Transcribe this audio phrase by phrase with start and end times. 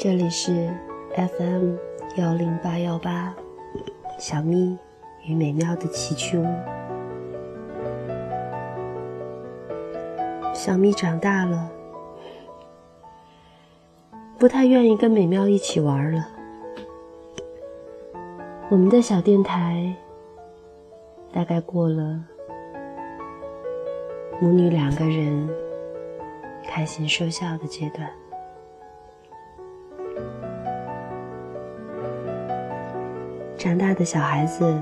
[0.00, 0.72] 这里是
[1.16, 1.74] FM
[2.18, 3.34] 幺零八幺八，
[4.16, 4.78] 小咪
[5.26, 6.46] 与美妙的奇趣屋。
[10.54, 11.68] 小咪长大了，
[14.38, 16.28] 不太愿意跟美妙一起玩了。
[18.68, 19.92] 我们的小电台
[21.32, 22.22] 大概过了
[24.40, 25.50] 母女两个人
[26.68, 28.08] 开心说笑的阶段。
[33.58, 34.80] 长大的小孩子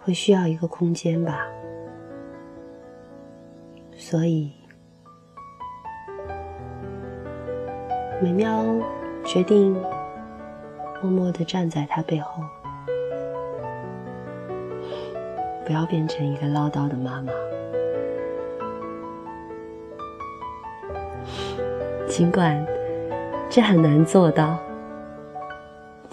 [0.00, 1.44] 会需要一个空间吧，
[3.96, 4.52] 所以
[8.22, 8.64] 美妙
[9.24, 9.74] 决定
[11.02, 12.44] 默默的站在他背后，
[15.66, 17.32] 不要变成一个唠叨的妈妈。
[22.06, 22.64] 尽管
[23.50, 24.56] 这很难做到。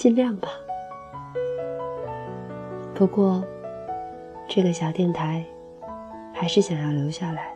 [0.06, 0.50] 尽量吧。
[2.94, 3.44] 不过，
[4.48, 5.44] 这个小电台
[6.32, 7.52] 还是想要留下来。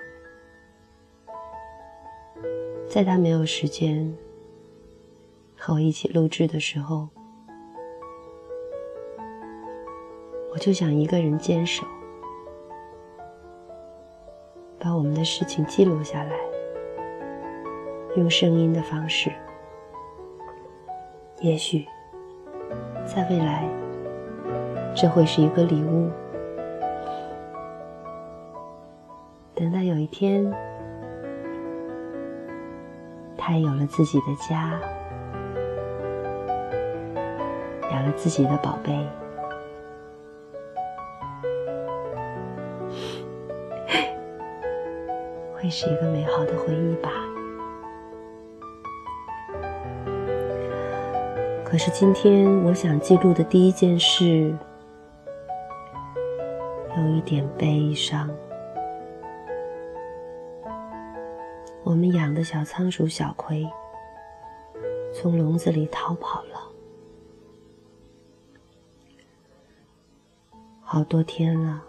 [2.88, 4.11] 在他没有时间
[5.56, 7.08] 和我一起录制的时候，
[10.52, 11.86] 我就想一个人坚守，
[14.80, 16.36] 把我们的事情记录下来，
[18.16, 19.31] 用声音的方式，
[21.41, 21.86] 也许。
[23.15, 23.67] 在未来，
[24.95, 26.11] 这会是一个礼物。
[29.55, 30.53] 等到有一天，
[33.35, 34.79] 他有了自己的家，
[37.91, 38.93] 养了自己的宝贝，
[45.57, 47.09] 会是一个美好的回忆吧。
[51.69, 54.52] 可是今天，我想记录的第一件事，
[56.97, 58.28] 有一点悲伤。
[61.84, 63.69] 我们养的小仓鼠小葵，
[65.13, 66.59] 从笼子里逃跑了，
[70.81, 71.84] 好多天了，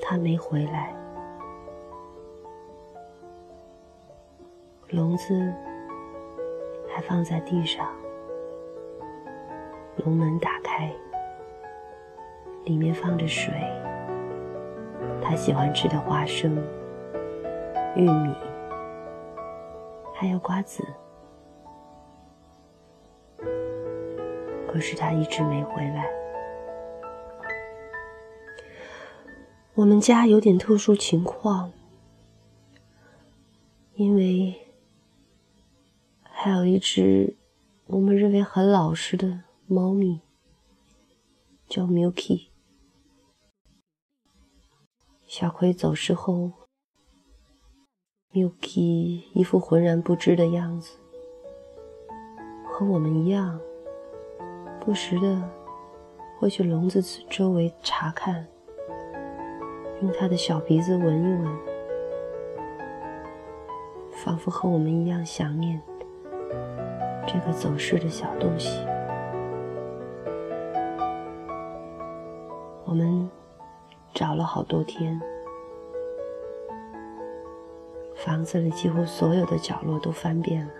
[0.00, 0.94] 它没回来，
[4.90, 5.52] 笼子。
[7.06, 7.86] 放在地上，
[9.96, 10.90] 笼门打开，
[12.64, 13.52] 里面放着水，
[15.22, 16.56] 他喜欢吃的花生、
[17.94, 18.34] 玉米，
[20.14, 20.82] 还有瓜子。
[24.66, 26.10] 可是他一直没回来。
[29.74, 31.70] 我们家有点特殊情况，
[33.94, 34.63] 因为。
[36.44, 37.38] 还有一只
[37.86, 40.20] 我们认为很老实的猫咪，
[41.66, 42.48] 叫 Milky。
[45.26, 46.52] 小葵走失后
[48.30, 50.98] ，Milky 一副浑然不知的样子，
[52.66, 53.58] 和我们一样，
[54.84, 55.50] 不时的
[56.38, 57.00] 会去笼子
[57.30, 58.46] 周围查看，
[60.02, 61.58] 用它的小鼻子闻一闻，
[64.12, 65.82] 仿佛和我们一样想念。
[67.26, 68.86] 这个走失的小东西，
[72.84, 73.28] 我们
[74.12, 75.20] 找了好多天，
[78.14, 80.72] 房子里几乎所有的角落都翻遍了，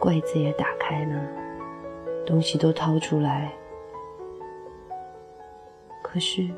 [0.00, 1.20] 柜子也打开了，
[2.24, 3.52] 东西都掏出来，
[6.02, 6.48] 可是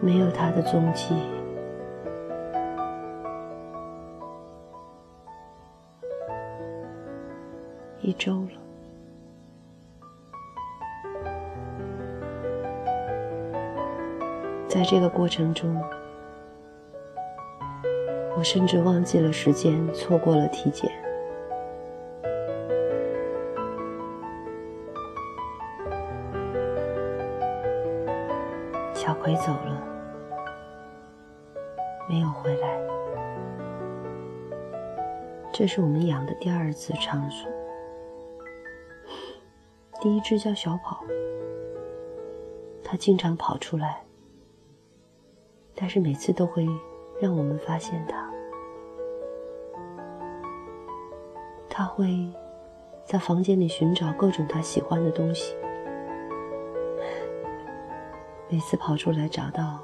[0.00, 1.16] 没有他的踪迹。
[8.04, 8.50] 一周了，
[14.68, 15.74] 在这个过程中，
[18.36, 20.92] 我甚至忘记了时间，错过了体检。
[28.92, 29.82] 小葵走了，
[32.06, 32.68] 没有回来。
[35.50, 37.48] 这是我们养的第二次仓鼠。
[40.04, 41.02] 第一只叫小跑，
[42.84, 44.02] 它经常跑出来，
[45.74, 46.68] 但是每次都会
[47.18, 48.30] 让我们发现它。
[51.70, 52.30] 它会
[53.06, 55.56] 在房间里寻找各种它喜欢的东西，
[58.50, 59.82] 每次跑出来找到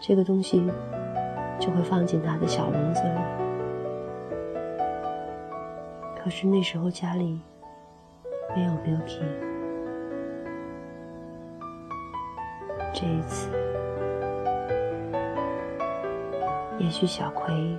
[0.00, 0.66] 这个东西，
[1.60, 3.20] 就会放进它的小笼子里。
[6.18, 7.38] 可是那时候家里
[8.54, 9.22] 没有 Milky，
[12.94, 13.50] 这一次，
[16.78, 17.54] 也许小葵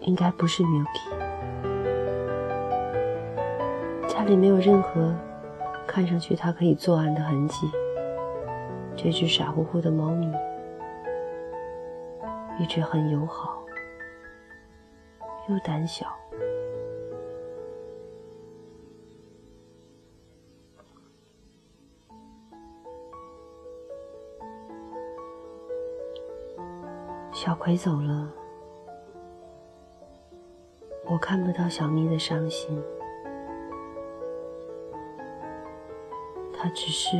[0.00, 1.10] 应该不是 Milky。
[4.08, 5.14] 家里没有任何
[5.86, 7.70] 看上去它可以作案的痕迹。
[8.96, 10.32] 这只傻乎乎的猫咪
[12.58, 13.62] 一直很友好，
[15.48, 16.06] 又胆小。
[27.32, 28.28] 小葵走了，
[31.04, 32.82] 我看不到小咪的伤心。
[36.58, 37.16] 他只是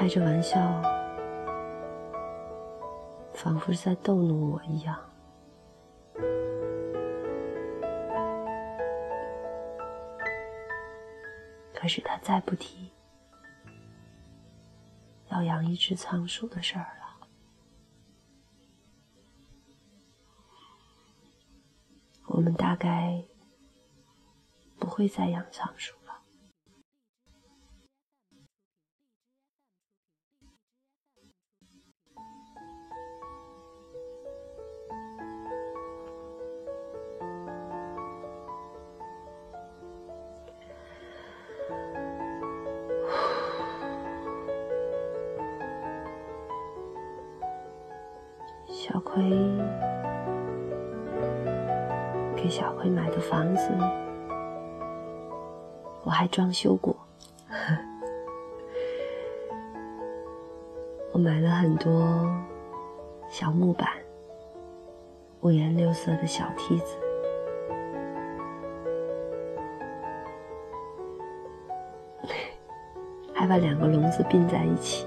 [0.00, 0.58] 开着玩笑，
[3.34, 4.98] 仿佛是在逗弄我一样。
[11.74, 12.90] 可是他再不提
[15.28, 17.28] 要养一只仓鼠的事儿了。
[22.28, 23.22] 我们大概
[24.78, 25.94] 不会再养仓鼠
[48.92, 49.22] 小葵。
[52.34, 53.70] 给小葵买的房子，
[56.02, 56.96] 我还装修过。
[61.12, 62.28] 我买了很多
[63.28, 63.88] 小木板、
[65.42, 66.96] 五颜六色的小梯子，
[73.34, 75.06] 还把两个笼子并在一起，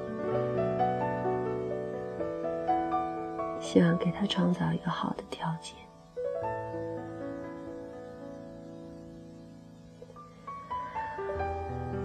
[3.74, 5.76] 希望给他创造一个好的条件。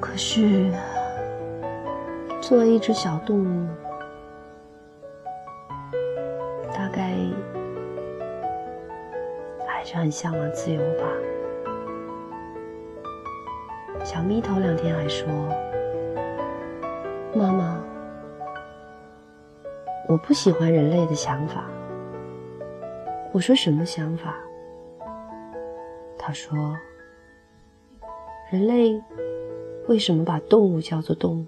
[0.01, 0.73] 可是，
[2.41, 3.69] 作为一只小动物，
[6.73, 7.13] 大概
[9.67, 11.05] 还是很向往自由吧。
[14.03, 15.29] 小咪头两天还说
[17.37, 17.79] ：“妈妈，
[20.09, 21.65] 我不喜欢人类的想法。”
[23.33, 24.35] 我说：“什么想法？”
[26.19, 26.77] 他说
[28.51, 29.01] ：“人类。”
[29.89, 31.47] 为什么把动物叫做动物？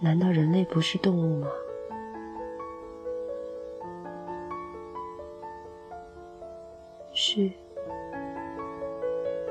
[0.00, 1.48] 难道人类不是动物吗？
[7.14, 7.48] 是，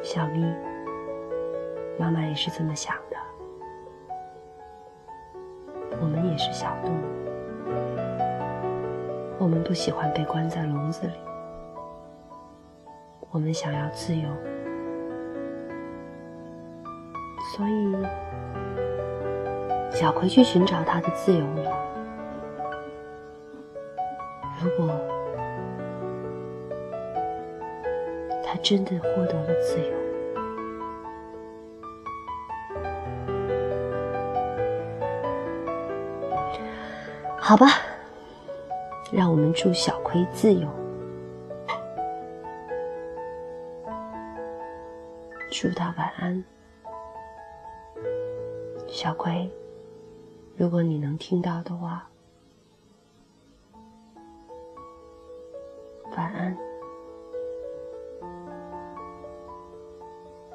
[0.03, 0.43] 小咪，
[1.97, 2.93] 妈妈也是这么想
[6.35, 7.03] 也是小动物，
[9.39, 11.13] 我们不喜欢被关在笼子里，
[13.31, 14.27] 我们想要自由。
[17.55, 17.95] 所以，
[19.91, 21.71] 小葵去寻找他的自由了。
[24.61, 24.93] 如果
[28.43, 30.04] 他真的获得了自由，
[37.47, 37.67] 好吧，
[39.11, 40.67] 让我们祝小葵自由，
[45.51, 46.43] 祝他晚安。
[48.87, 49.47] 小葵，
[50.57, 52.09] 如果你能听到的话，
[56.17, 56.57] 晚安。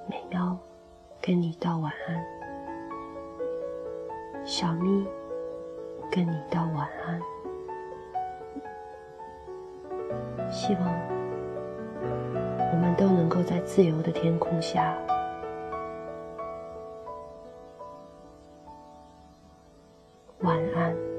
[0.08, 0.58] 美喵，
[1.22, 2.26] 跟你道晚安。
[4.44, 5.06] 小咪，
[6.10, 7.20] 跟你道晚安。
[10.50, 10.84] 希望
[12.72, 14.96] 我们都能够在自由的天空下。
[20.40, 21.09] 晚安。